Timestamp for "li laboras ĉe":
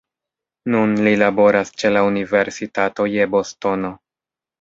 1.07-1.91